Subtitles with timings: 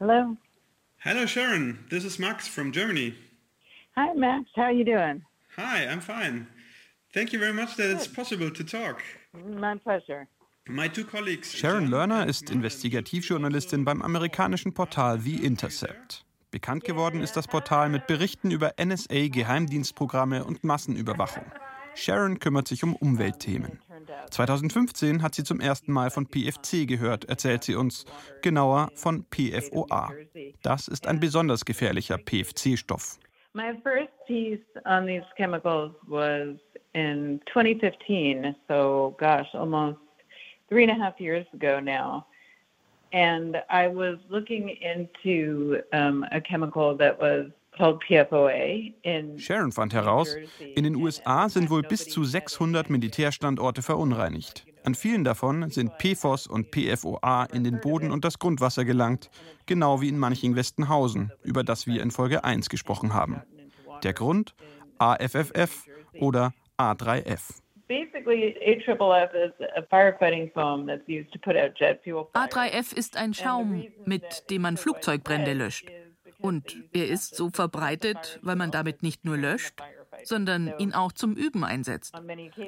[0.00, 0.34] Hello.
[1.00, 1.84] Hello, Sharon.
[1.90, 3.12] This is Max from Germany.
[3.96, 4.48] Hi, Max.
[4.56, 5.22] How are you doing?
[5.58, 6.46] Hi, I'm fine.
[7.12, 9.02] Thank you very much that it's possible to talk.
[9.34, 10.26] My pleasure.
[10.66, 11.52] My two colleagues.
[11.52, 16.24] Sharon Lerner ist Investigativjournalistin beim amerikanischen Portal The Intercept.
[16.50, 21.44] Bekannt geworden ist das Portal mit Berichten über NSA-Geheimdienstprogramme und Massenüberwachung.
[21.94, 23.80] Sharon kümmert sich um Umweltthemen.
[24.30, 28.04] 2015 hat sie zum ersten Mal von PFC gehört, erzählt sie uns.
[28.42, 30.10] Genauer von PFOA.
[30.62, 33.18] Das ist ein besonders gefährlicher PFC-Stoff.
[33.52, 36.56] My first piece on these chemicals was
[36.94, 39.98] in 2015, so gosh, almost
[40.68, 42.26] three and a half years ago now.
[43.12, 47.50] And I was looking into um, a chemical that was
[49.38, 50.36] Sharon fand heraus,
[50.74, 54.66] in den USA sind wohl bis zu 600 Militärstandorte verunreinigt.
[54.84, 59.30] An vielen davon sind PFOS und PFOA in den Boden und das Grundwasser gelangt,
[59.66, 63.42] genau wie in Manching-Westenhausen, über das wir in Folge 1 gesprochen haben.
[64.02, 64.54] Der Grund?
[64.98, 65.86] AFFF
[66.18, 67.60] oder A3F.
[72.34, 75.90] A3F ist ein Schaum, mit dem man Flugzeugbrände löscht.
[76.40, 79.80] Und er ist so verbreitet, weil man damit nicht nur löscht,
[80.24, 82.14] sondern ihn auch zum Üben einsetzt.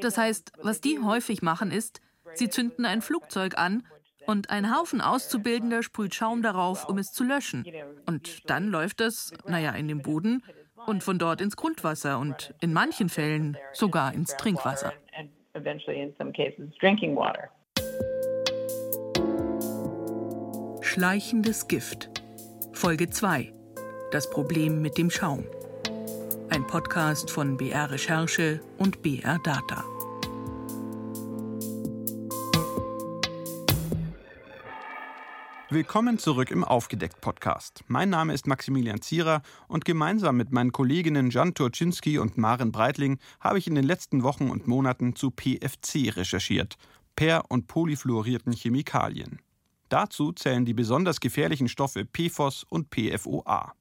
[0.00, 2.00] Das heißt, was die häufig machen, ist,
[2.34, 3.84] sie zünden ein Flugzeug an
[4.26, 7.66] und ein Haufen Auszubildender sprüht Schaum darauf, um es zu löschen.
[8.06, 10.42] Und dann läuft es, naja, in den Boden
[10.86, 14.92] und von dort ins Grundwasser und in manchen Fällen sogar ins Trinkwasser.
[20.82, 22.22] Schleichendes Gift.
[22.72, 23.52] Folge 2.
[24.12, 25.42] Das Problem mit dem Schaum.
[26.50, 29.84] Ein Podcast von BR Recherche und BR Data.
[35.70, 37.84] Willkommen zurück im Aufgedeckt-Podcast.
[37.86, 43.18] Mein Name ist Maximilian Zierer und gemeinsam mit meinen Kolleginnen Jan Turczynski und Maren Breitling
[43.40, 46.77] habe ich in den letzten Wochen und Monaten zu PFC recherchiert,
[47.17, 49.40] per- und polyfluorierten Chemikalien.
[49.89, 53.73] Dazu zählen die besonders gefährlichen Stoffe PFOS und PFOA.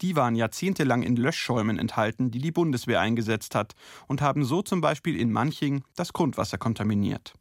[0.00, 3.74] Die waren jahrzehntelang in Löschschäumen enthalten, die die Bundeswehr eingesetzt hat,
[4.06, 7.34] und haben so zum Beispiel in Manching das Grundwasser kontaminiert.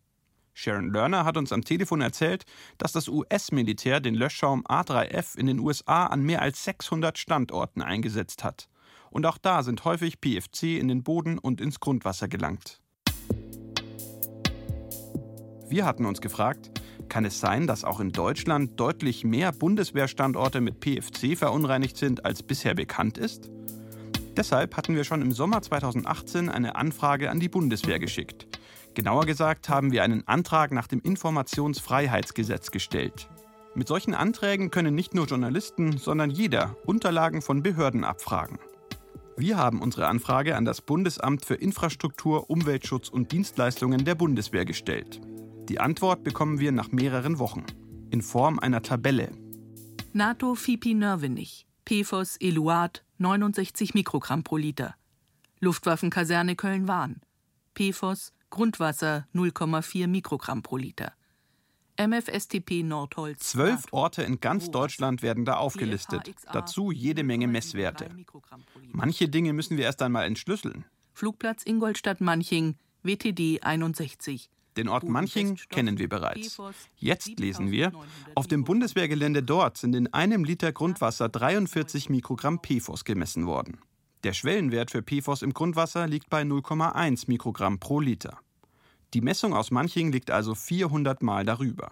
[0.53, 2.43] Sharon Lerner hat uns am Telefon erzählt,
[2.77, 8.43] dass das US-Militär den Löschschaum A3F in den USA an mehr als 600 Standorten eingesetzt
[8.43, 8.69] hat.
[9.09, 12.81] Und auch da sind häufig PFC in den Boden und ins Grundwasser gelangt.
[15.67, 16.69] Wir hatten uns gefragt,
[17.13, 22.41] kann es sein, dass auch in Deutschland deutlich mehr Bundeswehrstandorte mit PFC verunreinigt sind, als
[22.41, 23.51] bisher bekannt ist?
[24.35, 28.47] Deshalb hatten wir schon im Sommer 2018 eine Anfrage an die Bundeswehr geschickt.
[28.95, 33.29] Genauer gesagt haben wir einen Antrag nach dem Informationsfreiheitsgesetz gestellt.
[33.75, 38.57] Mit solchen Anträgen können nicht nur Journalisten, sondern jeder Unterlagen von Behörden abfragen.
[39.37, 45.21] Wir haben unsere Anfrage an das Bundesamt für Infrastruktur, Umweltschutz und Dienstleistungen der Bundeswehr gestellt.
[45.69, 47.65] Die Antwort bekommen wir nach mehreren Wochen
[48.09, 49.31] in Form einer Tabelle.
[50.11, 54.95] NATO Fipi Nörvenich, PFOS Eluat 69 Mikrogramm pro Liter.
[55.61, 57.21] Luftwaffenkaserne Köln-Wahn.
[57.75, 61.13] PFOS Grundwasser 0,4 Mikrogramm pro Liter.
[61.97, 63.51] MFSTP Nordholz.
[63.51, 66.29] Zwölf Orte in ganz Deutschland werden da aufgelistet.
[66.51, 68.09] Dazu jede Menge Messwerte.
[68.91, 70.85] Manche Dinge müssen wir erst einmal entschlüsseln.
[71.13, 74.49] Flugplatz Ingolstadt-Manching, WTD 61.
[74.77, 76.57] Den Ort Manching kennen wir bereits.
[76.97, 77.91] Jetzt lesen wir,
[78.35, 83.77] auf dem Bundeswehrgelände dort sind in einem Liter Grundwasser 43 Mikrogramm PFOS gemessen worden.
[84.23, 88.39] Der Schwellenwert für PFOS im Grundwasser liegt bei 0,1 Mikrogramm pro Liter.
[89.13, 91.91] Die Messung aus Manching liegt also 400 Mal darüber.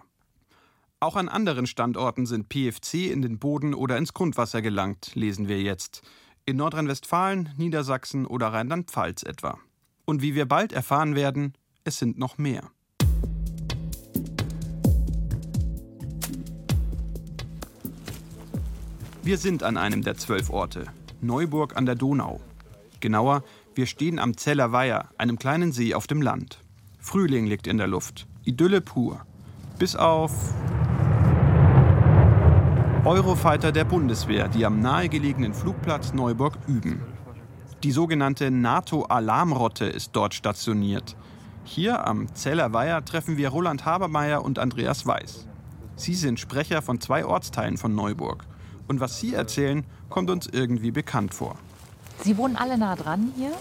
[0.98, 5.60] Auch an anderen Standorten sind PFC in den Boden oder ins Grundwasser gelangt, lesen wir
[5.60, 6.02] jetzt.
[6.46, 9.58] In Nordrhein-Westfalen, Niedersachsen oder Rheinland-Pfalz etwa.
[10.04, 11.54] Und wie wir bald erfahren werden,
[11.84, 12.62] es sind noch mehr.
[19.24, 20.86] Wir sind an einem der zwölf Orte,
[21.20, 22.40] Neuburg an der Donau.
[23.00, 23.44] Genauer,
[23.74, 26.58] wir stehen am Zeller Weiher, einem kleinen See auf dem Land.
[26.98, 29.24] Frühling liegt in der Luft, Idylle pur.
[29.78, 30.32] Bis auf
[33.04, 37.00] Eurofighter der Bundeswehr, die am nahegelegenen Flugplatz Neuburg üben.
[37.82, 41.16] Die sogenannte NATO-Alarmrotte ist dort stationiert.
[41.64, 45.46] Hier am Zeller Weiher treffen wir Roland Habermeier und Andreas Weiß.
[45.96, 48.44] Sie sind Sprecher von zwei Ortsteilen von Neuburg.
[48.88, 51.56] Und was Sie erzählen, kommt uns irgendwie bekannt vor.
[52.20, 53.52] Sie wohnen alle nah dran hier?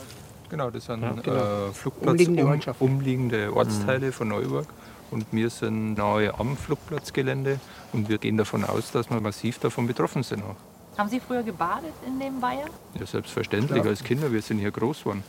[0.49, 1.35] Genau, das sind ja, genau.
[1.35, 4.13] äh, Flugplatz umliegende, um, umliegende Ortsteile mhm.
[4.13, 4.67] von Neuburg.
[5.11, 7.59] und wir sind nahe am Flugplatzgelände
[7.93, 10.43] und wir gehen davon aus, dass wir massiv davon betroffen sind.
[10.43, 10.55] Auch.
[10.97, 12.65] Haben Sie früher gebadet in dem Weiher?
[12.99, 15.23] Ja, selbstverständlich, als Kinder, wir sind hier groß geworden.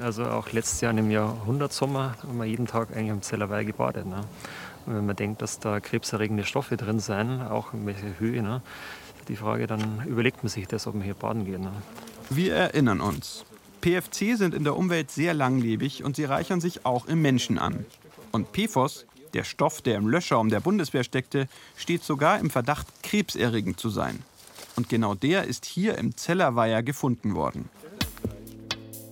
[0.00, 4.06] Also auch letztes Jahr im Jahrhundertsommer haben wir jeden Tag eigentlich am Zellerweiher gebadet.
[4.06, 4.20] Ne?
[4.86, 8.62] Und wenn man denkt, dass da krebserregende Stoffe drin sind, auch in welcher Höhe, ne?
[9.28, 11.60] die Frage, dann überlegt man sich das, ob man hier baden geht.
[11.60, 11.72] Ne?
[12.30, 13.44] Wir erinnern uns.
[13.80, 17.86] PFC sind in der Umwelt sehr langlebig und sie reichern sich auch im Menschen an.
[18.32, 23.78] Und PFOS, der Stoff, der im Löschraum der Bundeswehr steckte, steht sogar im Verdacht, krebserregend
[23.78, 24.22] zu sein.
[24.76, 27.70] Und genau der ist hier im Zellerweiher gefunden worden.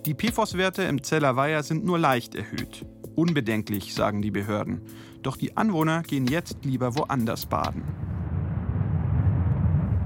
[0.06, 2.85] Die PFOS-Werte im Zellerweiher sind nur leicht erhöht.
[3.15, 4.83] Unbedenklich, sagen die Behörden.
[5.23, 7.83] Doch die Anwohner gehen jetzt lieber woanders baden.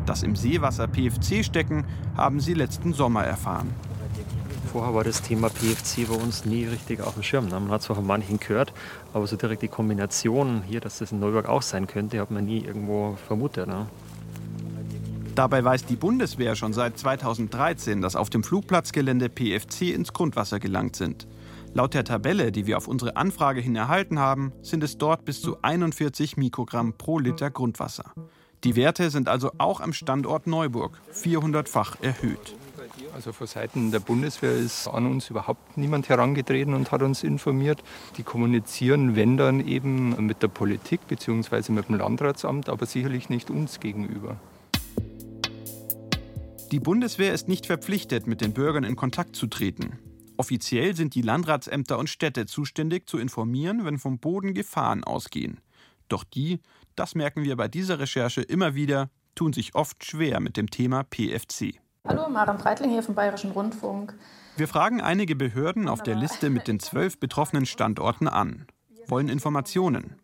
[0.07, 1.85] Dass im Seewasser PFC stecken,
[2.17, 3.75] haben sie letzten Sommer erfahren.
[4.71, 7.49] Vorher war das Thema PFC bei uns nie richtig auf dem Schirm.
[7.49, 7.59] Ne?
[7.59, 8.73] Man hat zwar von manchen gehört,
[9.13, 12.45] aber so direkt die Kombination hier, dass das in Neuburg auch sein könnte, hat man
[12.45, 13.67] nie irgendwo vermutet.
[13.67, 13.89] Ne?
[15.39, 20.97] Dabei weiß die Bundeswehr schon seit 2013, dass auf dem Flugplatzgelände PFC ins Grundwasser gelangt
[20.97, 21.29] sind.
[21.75, 25.41] Laut der Tabelle, die wir auf unsere Anfrage hin erhalten haben, sind es dort bis
[25.41, 28.13] zu 41 Mikrogramm pro Liter Grundwasser.
[28.65, 32.57] Die Werte sind also auch am Standort Neuburg 400-fach erhöht.
[33.15, 37.85] Also von Seiten der Bundeswehr ist an uns überhaupt niemand herangetreten und hat uns informiert.
[38.17, 41.71] Die kommunizieren, wenn dann eben mit der Politik bzw.
[41.71, 44.37] mit dem Landratsamt, aber sicherlich nicht uns gegenüber.
[46.71, 49.99] Die Bundeswehr ist nicht verpflichtet, mit den Bürgern in Kontakt zu treten.
[50.37, 55.61] Offiziell sind die Landratsämter und Städte zuständig, zu informieren, wenn vom Boden Gefahren ausgehen.
[56.09, 56.61] Doch die
[56.99, 61.05] das merken wir bei dieser Recherche immer wieder, tun sich oft schwer mit dem Thema
[61.05, 61.79] PFC.
[62.05, 64.15] Hallo, Maren Breitling hier vom Bayerischen Rundfunk.
[64.57, 68.67] Wir fragen einige Behörden auf der Liste mit den zwölf betroffenen Standorten an,
[69.07, 70.17] wollen Informationen.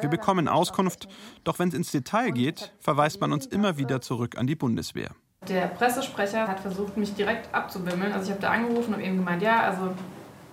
[0.00, 1.06] Wir bekommen Auskunft,
[1.44, 5.14] doch wenn es ins Detail geht, verweist man uns immer wieder zurück an die Bundeswehr.
[5.48, 8.12] Der Pressesprecher hat versucht, mich direkt abzuwimmeln.
[8.12, 9.94] Also ich habe da angerufen und eben gemeint, ja, also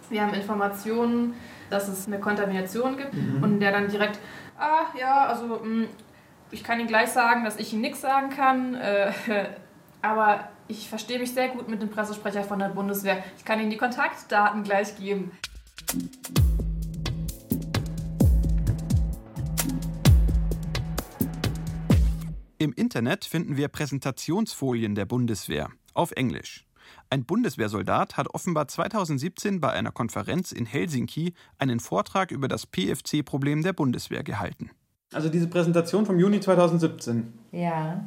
[0.10, 1.36] wir haben Informationen,
[1.70, 3.14] dass es eine Kontamination gibt.
[3.14, 3.44] Mhm.
[3.44, 4.20] Und der dann direkt,
[4.58, 5.88] ah ja, also mh, hm,
[6.52, 9.12] ich kann Ihnen gleich sagen, dass ich Ihnen nichts sagen kann, äh,
[10.02, 13.24] aber ich verstehe mich sehr gut mit dem Pressesprecher von der Bundeswehr.
[13.38, 15.32] Ich kann Ihnen die Kontaktdaten gleich geben.
[22.62, 26.66] Im Internet finden wir Präsentationsfolien der Bundeswehr auf Englisch.
[27.10, 33.64] Ein Bundeswehrsoldat hat offenbar 2017 bei einer Konferenz in Helsinki einen Vortrag über das PFC-Problem
[33.64, 34.72] der Bundeswehr gehalten.
[35.14, 37.32] Also diese Präsentation vom Juni 2017.
[37.54, 38.04] Ja,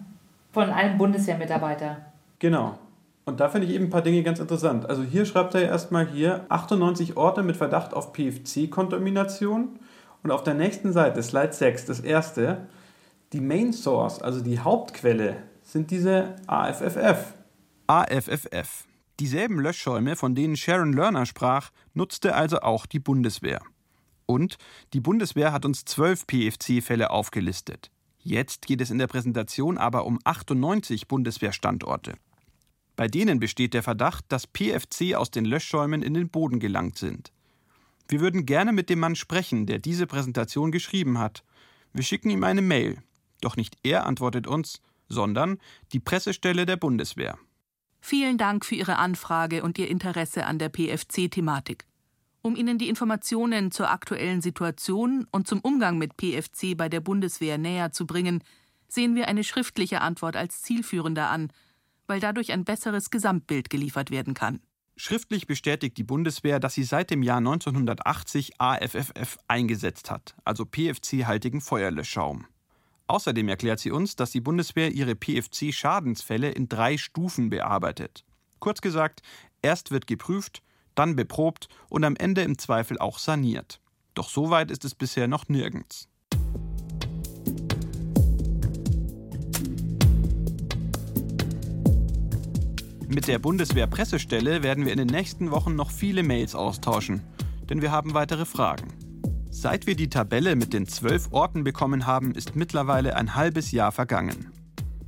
[0.53, 2.05] von einem Bundeswehrmitarbeiter.
[2.39, 2.79] Genau.
[3.25, 4.85] Und da finde ich eben ein paar Dinge ganz interessant.
[4.85, 9.79] Also hier schreibt er erstmal hier 98 Orte mit Verdacht auf PFC-Kontamination.
[10.23, 12.69] Und auf der nächsten Seite, Slide 6, das erste,
[13.32, 17.34] die Main Source, also die Hauptquelle, sind diese AFFF.
[17.87, 18.84] AFFF.
[19.20, 23.62] Dieselben Löschschäume, von denen Sharon Lerner sprach, nutzte also auch die Bundeswehr.
[24.26, 24.56] Und
[24.93, 27.90] die Bundeswehr hat uns zwölf PFC-Fälle aufgelistet.
[28.19, 32.14] Jetzt geht es in der Präsentation aber um 98 Bundeswehrstandorte.
[32.96, 37.32] Bei denen besteht der Verdacht, dass PFC aus den Löschschäumen in den Boden gelangt sind.
[38.08, 41.44] Wir würden gerne mit dem Mann sprechen, der diese Präsentation geschrieben hat.
[41.93, 42.98] Wir schicken ihm eine Mail.
[43.43, 45.58] Doch nicht er antwortet uns, sondern
[45.93, 47.39] die Pressestelle der Bundeswehr.
[48.01, 51.84] Vielen Dank für Ihre Anfrage und Ihr Interesse an der PFC-Thematik.
[52.41, 57.58] Um Ihnen die Informationen zur aktuellen Situation und zum Umgang mit PFC bei der Bundeswehr
[57.58, 58.43] näher zu bringen,
[58.89, 61.53] sehen wir eine schriftliche Antwort als zielführender an,
[62.08, 64.61] weil dadurch ein besseres Gesamtbild geliefert werden kann.
[64.96, 71.61] Schriftlich bestätigt die Bundeswehr, dass sie seit dem Jahr 1980 AFFF eingesetzt hat, also PFC-haltigen
[71.61, 72.46] Feuerlöschschaum.
[73.13, 78.25] Außerdem erklärt sie uns, dass die Bundeswehr ihre PFC-Schadensfälle in drei Stufen bearbeitet.
[78.59, 79.21] Kurz gesagt,
[79.61, 80.63] erst wird geprüft,
[80.95, 83.83] dann beprobt und am Ende im Zweifel auch saniert.
[84.15, 86.09] Doch so weit ist es bisher noch nirgends.
[93.09, 97.21] Mit der Bundeswehr-Pressestelle werden wir in den nächsten Wochen noch viele Mails austauschen,
[97.69, 99.02] denn wir haben weitere Fragen.
[99.55, 103.93] Seit wir die Tabelle mit den zwölf Orten bekommen haben, ist mittlerweile ein halbes Jahr
[103.93, 104.51] vergangen.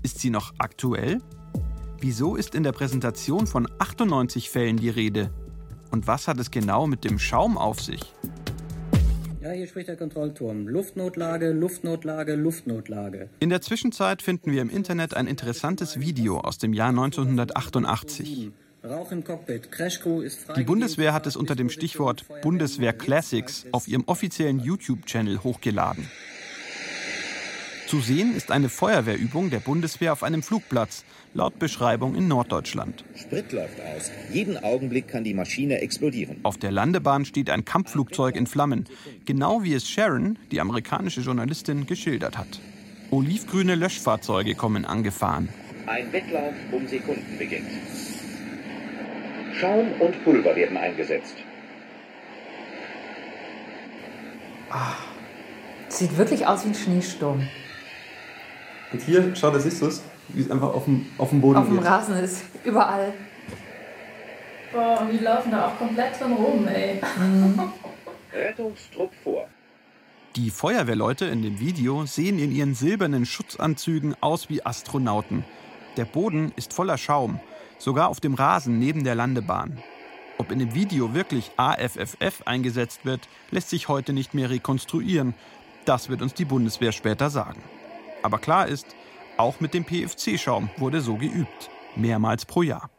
[0.02, 1.22] Ist sie noch aktuell?
[1.98, 5.32] Wieso ist in der Präsentation von 98 Fällen die Rede?
[5.90, 8.02] Und was hat es genau mit dem Schaum auf sich?
[9.40, 10.68] Ja, hier spricht der Kontrollturm.
[10.68, 13.30] Luftnotlage, Luftnotlage, Luftnotlage.
[13.40, 18.52] In der Zwischenzeit finden wir im Internet ein interessantes Video aus dem Jahr 1988.
[18.84, 19.72] Rauch im Cockpit.
[19.72, 25.42] Crashcrew ist Die Bundeswehr hat es unter dem Stichwort Bundeswehr Classics auf ihrem offiziellen YouTube-Channel
[25.42, 26.06] hochgeladen.
[27.86, 33.04] Zu sehen ist eine Feuerwehrübung der Bundeswehr auf einem Flugplatz, laut Beschreibung in Norddeutschland.
[33.14, 34.10] Sprit läuft aus.
[34.30, 36.40] Jeden Augenblick kann die Maschine explodieren.
[36.42, 38.84] Auf der Landebahn steht ein Kampfflugzeug in Flammen,
[39.24, 42.60] genau wie es Sharon, die amerikanische Journalistin, geschildert hat.
[43.10, 45.48] Olivgrüne Löschfahrzeuge kommen angefahren.
[45.86, 47.68] Ein Wettlauf um Sekunden beginnt.
[49.60, 51.36] Schaum und Pulver werden eingesetzt.
[54.70, 54.94] Ah.
[55.88, 57.46] Sieht wirklich aus wie ein Schneesturm.
[58.92, 61.58] Und hier, schau, da siehst du es, wie es einfach auf dem, auf dem Boden
[61.58, 61.86] Auf dem geht.
[61.86, 62.44] Rasen ist.
[62.64, 63.12] Überall.
[64.72, 67.00] Boah, und die laufen da auch komplett drin rum, ey.
[68.32, 69.46] Rettungstrupp vor.
[70.34, 75.44] Die Feuerwehrleute in dem Video sehen in ihren silbernen Schutzanzügen aus wie Astronauten.
[75.96, 77.38] Der Boden ist voller Schaum,
[77.84, 79.78] sogar auf dem Rasen neben der Landebahn.
[80.38, 85.34] Ob in dem Video wirklich AFFF eingesetzt wird, lässt sich heute nicht mehr rekonstruieren.
[85.84, 87.62] Das wird uns die Bundeswehr später sagen.
[88.22, 88.86] Aber klar ist,
[89.36, 91.70] auch mit dem PFC-Schaum wurde so geübt.
[91.94, 92.90] Mehrmals pro Jahr.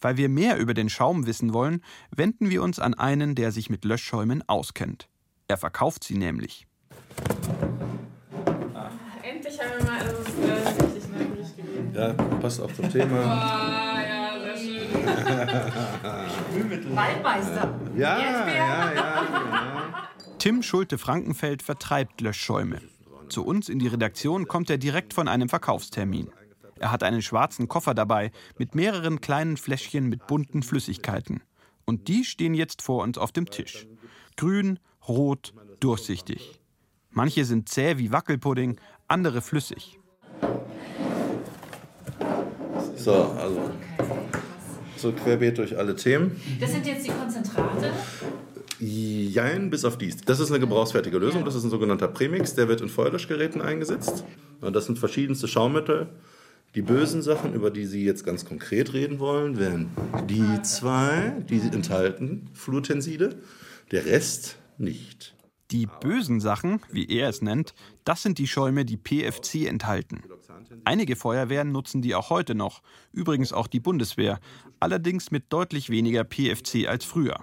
[0.00, 1.82] Weil wir mehr über den Schaum wissen wollen,
[2.14, 5.08] wenden wir uns an einen, der sich mit Löschschäumen auskennt.
[5.48, 6.66] Er verkauft sie nämlich.
[11.94, 13.20] Ja, passt auch zum Thema.
[13.20, 14.90] Ah, ja, sehr schön.
[16.96, 17.74] Waldmeister.
[17.96, 20.08] Ja, Jetzt ja, ja.
[20.38, 22.80] Tim Schulte-Frankenfeld vertreibt Löschschäume.
[23.28, 26.30] Zu uns in die Redaktion kommt er direkt von einem Verkaufstermin.
[26.78, 31.42] Er hat einen schwarzen Koffer dabei mit mehreren kleinen Fläschchen mit bunten Flüssigkeiten.
[31.84, 33.86] Und die stehen jetzt vor uns auf dem Tisch.
[34.36, 36.60] Grün, rot, durchsichtig.
[37.10, 39.98] Manche sind zäh wie Wackelpudding, andere flüssig.
[43.04, 43.70] So, also
[44.96, 46.40] so querbeet durch alle Themen.
[46.58, 47.90] Das sind jetzt die Konzentrate.
[48.80, 50.16] Jein, bis auf dies.
[50.22, 51.44] Das ist eine gebrauchsfertige Lösung.
[51.44, 52.54] Das ist ein sogenannter Premix.
[52.54, 54.24] Der wird in Feuerlöschgeräten eingesetzt.
[54.62, 56.08] Und das sind verschiedenste Schaumittel.
[56.74, 59.90] Die bösen Sachen, über die Sie jetzt ganz konkret reden wollen, wären
[60.30, 63.36] die zwei, die enthalten Fluortenside.
[63.90, 65.34] Der Rest nicht.
[65.70, 70.22] Die bösen Sachen, wie er es nennt, das sind die Schäume, die PFC enthalten.
[70.84, 74.40] Einige Feuerwehren nutzen die auch heute noch, übrigens auch die Bundeswehr,
[74.78, 77.36] allerdings mit deutlich weniger PFC als früher.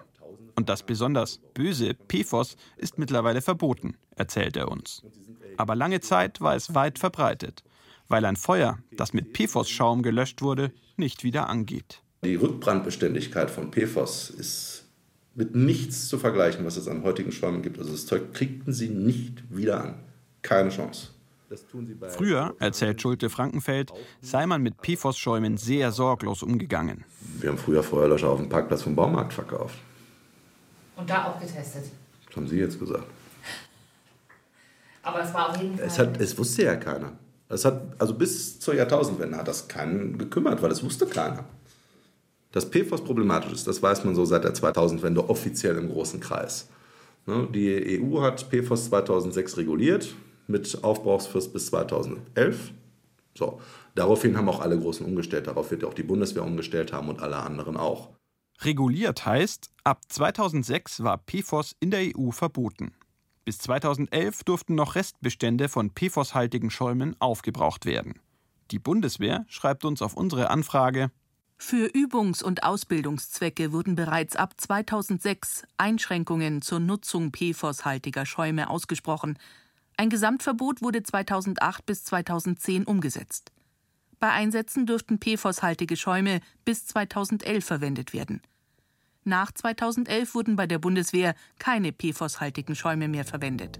[0.55, 5.03] Und das besonders böse PFOS ist mittlerweile verboten, erzählt er uns.
[5.57, 7.63] Aber lange Zeit war es weit verbreitet,
[8.07, 12.03] weil ein Feuer, das mit PFOS-Schaum gelöscht wurde, nicht wieder angeht.
[12.23, 14.80] Die Rückbrandbeständigkeit von PFOS ist
[15.33, 17.79] mit nichts zu vergleichen, was es an heutigen Schäumen gibt.
[17.79, 19.95] Also das Zeug kriegten sie nicht wieder an.
[20.41, 21.09] Keine Chance.
[22.09, 27.03] Früher, erzählt Schulte Frankenfeld, sei man mit PFOS-Schäumen sehr sorglos umgegangen.
[27.39, 29.77] Wir haben früher Feuerlöscher auf dem Parkplatz vom Baumarkt verkauft.
[30.95, 31.83] Und da auch getestet.
[32.27, 33.05] Das haben Sie jetzt gesagt.
[35.03, 35.87] Aber es war auf jeden Fall.
[35.87, 37.13] Es, hat, es wusste ja keiner.
[37.49, 41.43] Es hat, also bis zur Jahrtausendwende hat das keinen gekümmert, weil es wusste keiner.
[42.51, 46.69] Dass PFOS problematisch ist, das weiß man so seit der 2000-Wende offiziell im großen Kreis.
[47.25, 50.15] Ne, Die EU hat PFOS 2006 reguliert
[50.47, 52.73] mit Aufbrauchsfrist bis 2011.
[53.37, 53.61] So,
[53.95, 55.47] daraufhin haben auch alle Großen umgestellt.
[55.47, 58.09] Darauf wird auch die Bundeswehr umgestellt haben und alle anderen auch.
[58.61, 62.93] Reguliert heißt, ab 2006 war PFOS in der EU verboten.
[63.43, 68.19] Bis 2011 durften noch Restbestände von PFOS-haltigen Schäumen aufgebraucht werden.
[68.69, 71.11] Die Bundeswehr schreibt uns auf unsere Anfrage,
[71.63, 79.37] Für Übungs- und Ausbildungszwecke wurden bereits ab 2006 Einschränkungen zur Nutzung PFOS-haltiger Schäume ausgesprochen.
[79.95, 83.51] Ein Gesamtverbot wurde 2008 bis 2010 umgesetzt.
[84.19, 88.41] Bei Einsätzen dürften PFOS-haltige Schäume bis 2011 verwendet werden.
[89.23, 93.79] Nach 2011 wurden bei der Bundeswehr keine PFOS-haltigen Schäume mehr verwendet.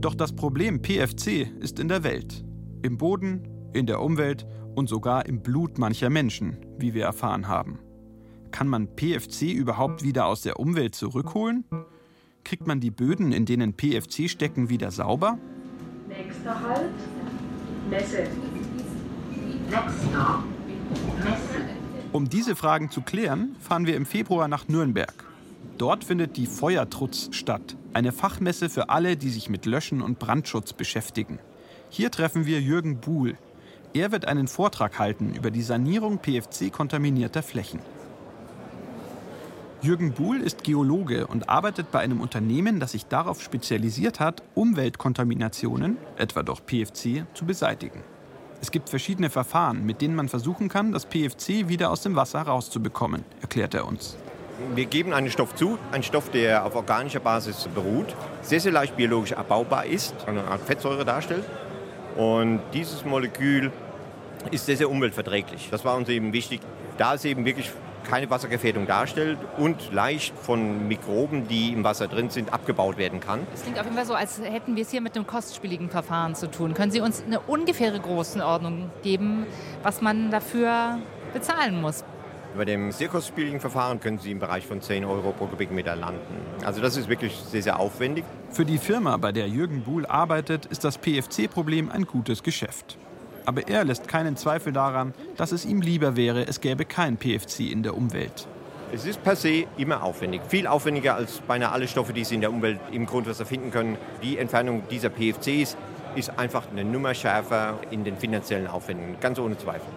[0.00, 2.44] Doch das Problem PFC ist in der Welt.
[2.82, 7.78] Im Boden, in der Umwelt und sogar im Blut mancher Menschen, wie wir erfahren haben.
[8.50, 11.64] Kann man PFC überhaupt wieder aus der Umwelt zurückholen?
[12.44, 15.38] Kriegt man die Böden, in denen PFC stecken, wieder sauber?
[16.08, 16.92] Nächster Halt,
[17.90, 18.28] Messe.
[19.70, 20.44] Nächster,
[21.18, 21.64] Messe.
[22.12, 25.24] Um diese Fragen zu klären, fahren wir im Februar nach Nürnberg.
[25.78, 30.72] Dort findet die Feuertrutz statt, eine Fachmesse für alle, die sich mit Löschen und Brandschutz
[30.72, 31.40] beschäftigen.
[31.90, 33.36] Hier treffen wir Jürgen Buhl.
[33.96, 37.78] Er wird einen Vortrag halten über die Sanierung PFC-kontaminierter Flächen.
[39.82, 45.96] Jürgen Buhl ist Geologe und arbeitet bei einem Unternehmen, das sich darauf spezialisiert hat, Umweltkontaminationen,
[46.16, 48.02] etwa durch PFC, zu beseitigen.
[48.60, 52.42] Es gibt verschiedene Verfahren, mit denen man versuchen kann, das PFC wieder aus dem Wasser
[52.42, 54.16] rauszubekommen, erklärt er uns.
[54.74, 58.96] Wir geben einen Stoff zu, einen Stoff, der auf organischer Basis beruht, sehr, sehr leicht
[58.96, 61.44] biologisch abbaubar ist, eine Art Fettsäure darstellt.
[62.16, 63.72] Und dieses Molekül
[64.50, 65.68] ist sehr, sehr umweltverträglich.
[65.70, 66.60] Das war uns eben wichtig,
[66.98, 67.70] da es eben wirklich
[68.04, 73.40] keine Wassergefährdung darstellt und leicht von Mikroben, die im Wasser drin sind, abgebaut werden kann.
[73.54, 76.34] Es klingt auf jeden Fall so, als hätten wir es hier mit einem kostspieligen Verfahren
[76.34, 76.74] zu tun.
[76.74, 79.46] Können Sie uns eine ungefähre Größenordnung geben,
[79.82, 80.98] was man dafür
[81.32, 82.04] bezahlen muss?
[82.56, 86.20] Bei dem sehr kostspieligen Verfahren können Sie im Bereich von 10 Euro pro Kubikmeter landen.
[86.64, 88.24] Also das ist wirklich sehr, sehr aufwendig.
[88.50, 92.96] Für die Firma, bei der Jürgen Buhl arbeitet, ist das PFC-Problem ein gutes Geschäft.
[93.46, 97.70] Aber er lässt keinen Zweifel daran, dass es ihm lieber wäre, es gäbe kein PFC
[97.70, 98.48] in der Umwelt.
[98.92, 100.42] Es ist per se immer aufwendig.
[100.48, 103.98] Viel aufwendiger als beinahe alle Stoffe, die Sie in der Umwelt im Grundwasser finden können.
[104.22, 105.76] Die Entfernung dieser PFCs
[106.14, 109.88] ist einfach eine Nummer schärfer in den finanziellen Aufwendungen, ganz ohne Zweifel.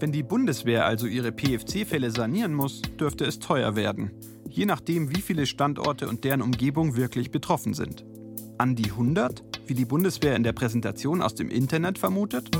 [0.00, 4.10] Wenn die Bundeswehr also ihre PFC-Fälle sanieren muss, dürfte es teuer werden.
[4.48, 8.04] Je nachdem, wie viele Standorte und deren Umgebung wirklich betroffen sind.
[8.58, 9.47] An die 100?
[9.68, 12.50] Wie die Bundeswehr in der Präsentation aus dem Internet vermutet?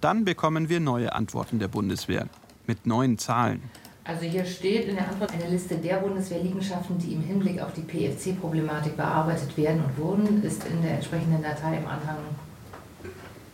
[0.00, 2.28] Dann bekommen wir neue Antworten der Bundeswehr
[2.66, 3.62] mit neuen Zahlen.
[4.04, 7.82] Also hier steht in der Antwort eine Liste der Bundeswehrliegenschaften, die im Hinblick auf die
[7.82, 12.18] PFC-Problematik bearbeitet werden und wurden, ist in der entsprechenden Datei im Anhang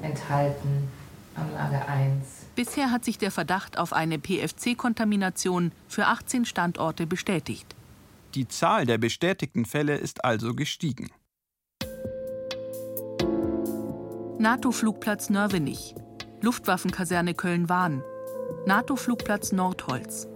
[0.02, 0.90] enthalten.
[1.34, 2.26] Anlage 1.
[2.54, 7.74] Bisher hat sich der Verdacht auf eine PFC-Kontamination für 18 Standorte bestätigt.
[8.34, 11.10] Die Zahl der bestätigten Fälle ist also gestiegen.
[14.38, 15.94] NATO-Flugplatz Nörvenich,
[16.40, 18.02] Luftwaffenkaserne Köln-Wahn,
[18.66, 20.28] NATO-Flugplatz Nordholz,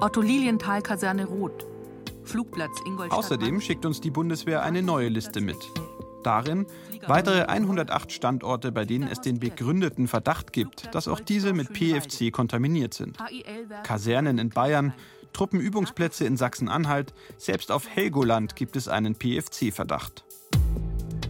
[0.00, 1.66] Otto-Lilienthal-Kaserne Roth,
[2.22, 3.18] Flugplatz Ingolstadt.
[3.18, 5.58] Außerdem schickt uns die Bundeswehr eine neue Liste mit.
[6.22, 6.66] Darin
[7.06, 12.30] weitere 108 Standorte, bei denen es den begründeten Verdacht gibt, dass auch diese mit PFC
[12.30, 13.18] kontaminiert sind.
[13.82, 14.94] Kasernen in Bayern,
[15.32, 20.24] Truppenübungsplätze in Sachsen-Anhalt, selbst auf Helgoland gibt es einen PFC-Verdacht.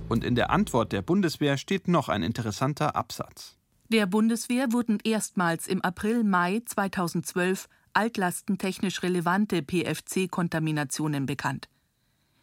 [0.08, 3.56] Und in der Antwort der Bundeswehr steht noch ein interessanter Absatz.
[3.88, 11.68] Der Bundeswehr wurden erstmals im April-Mai 2012 altlastentechnisch relevante PFC-Kontaminationen bekannt.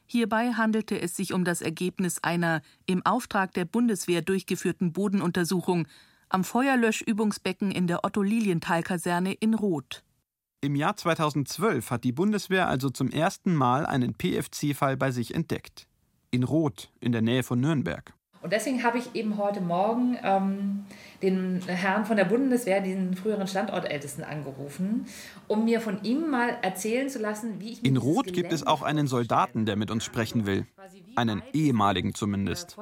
[0.05, 5.87] Hierbei handelte es sich um das Ergebnis einer im Auftrag der Bundeswehr durchgeführten Bodenuntersuchung
[6.29, 10.03] am Feuerlöschübungsbecken in der Otto-Lilienthal-Kaserne in Roth.
[10.59, 15.87] Im Jahr 2012 hat die Bundeswehr also zum ersten Mal einen PFC-Fall bei sich entdeckt.
[16.31, 18.13] In Roth, in der Nähe von Nürnberg.
[18.41, 20.85] Und deswegen habe ich eben heute Morgen ähm,
[21.21, 25.05] den Herrn von der Bundeswehr, den früheren Standortältesten, angerufen,
[25.47, 27.85] um mir von ihm mal erzählen zu lassen, wie ich.
[27.85, 30.65] In Roth gibt es auch einen Soldaten, der mit uns sprechen will.
[31.15, 32.77] Einen ehemaligen zumindest.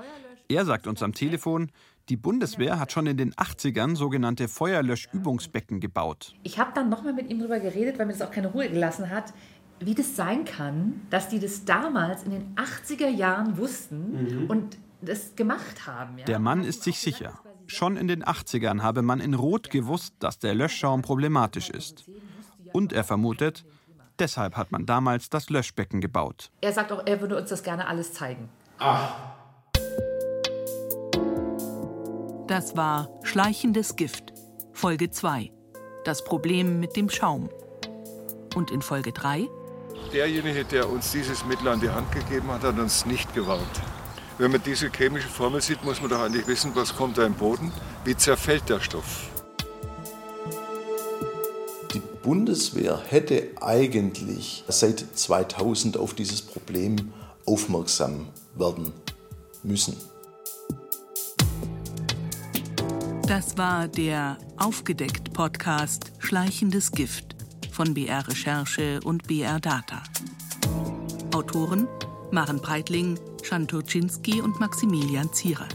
[0.47, 1.71] Er sagt uns am Telefon,
[2.09, 6.35] die Bundeswehr hat schon in den 80ern sogenannte Feuerlöschübungsbecken gebaut.
[6.43, 9.09] Ich habe dann nochmal mit ihm darüber geredet, weil mir das auch keine Ruhe gelassen
[9.09, 9.33] hat,
[9.79, 14.49] wie das sein kann, dass die das damals in den 80er Jahren wussten mhm.
[14.49, 16.17] und das gemacht haben.
[16.19, 16.25] Ja?
[16.25, 17.39] Der Mann ist sich sicher.
[17.67, 22.05] Schon in den 80ern habe man in Rot gewusst, dass der Löschschaum problematisch ist.
[22.71, 23.65] Und er vermutet,
[24.19, 26.51] deshalb hat man damals das Löschbecken gebaut.
[26.61, 28.49] Er sagt auch, er würde uns das gerne alles zeigen.
[28.77, 29.34] Ach.
[32.47, 34.31] Das war Schleichendes Gift,
[34.71, 35.51] Folge 2.
[36.03, 37.49] Das Problem mit dem Schaum.
[38.53, 39.47] Und in Folge 3?
[40.13, 43.81] Derjenige, der uns dieses Mittel an die Hand gegeben hat, hat uns nicht gewarnt.
[44.37, 47.33] Wenn man diese chemische Formel sieht, muss man doch eigentlich wissen, was kommt da im
[47.33, 47.71] Boden,
[48.03, 49.27] wie zerfällt der Stoff.
[51.95, 57.11] Die Bundeswehr hätte eigentlich seit 2000 auf dieses Problem
[57.47, 58.93] aufmerksam werden
[59.63, 59.95] müssen.
[63.27, 67.35] Das war der Aufgedeckt-Podcast Schleichendes Gift
[67.71, 70.03] von BR Recherche und BR Data.
[71.33, 71.87] Autoren
[72.29, 75.67] Maren Breitling, Schanturczynski und Maximilian Zierer.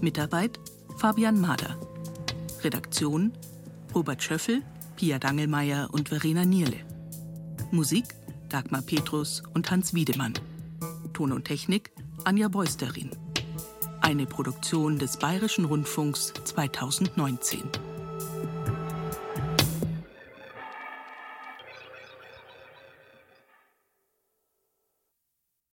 [0.00, 0.58] Mitarbeit
[0.96, 1.78] Fabian Mader.
[2.64, 3.32] Redaktion
[3.94, 4.62] Robert Schöffel,
[4.96, 6.80] Pia Dangelmeier und Verena Nierle.
[7.70, 8.06] Musik
[8.48, 10.34] Dagmar Petrus und Hans Wiedemann.
[11.12, 11.92] Ton und Technik
[12.24, 13.10] Anja Beusterin.
[14.02, 17.62] Eine Produktion des Bayerischen Rundfunks 2019.